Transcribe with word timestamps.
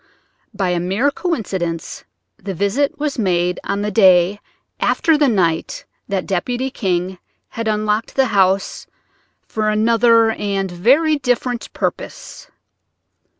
By 0.51 0.69
a 0.69 0.79
mere 0.79 1.11
coincidence, 1.11 2.05
the 2.41 2.55
visit 2.55 2.97
was 2.97 3.19
made 3.19 3.59
on 3.63 3.83
the 3.83 3.91
day 3.91 4.39
after 4.79 5.15
the 5.15 5.27
night 5.27 5.85
that 6.07 6.25
Deputy 6.25 6.71
King 6.71 7.19
had 7.49 7.67
unlocked 7.67 8.15
the 8.15 8.25
house 8.33 8.87
for 9.47 9.69
another 9.69 10.31
and 10.31 10.71
very 10.71 11.17
different 11.19 11.71
purpose. 11.73 12.47